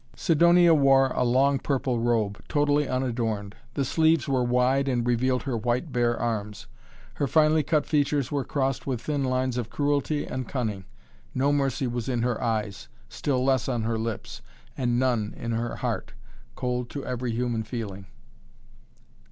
[0.15, 3.55] Sidonia wore a long, purple robe, totally unadorned.
[3.75, 6.65] The sleeves were wide, and revealed her white, bare arms.
[7.13, 10.85] Her finely cut features were crossed with thin lines of cruelty and cunning.
[11.35, 14.41] No mercy was in her eyes, still less on her lips,
[14.75, 16.13] and none in her heart,
[16.55, 18.07] cold to every human feeling.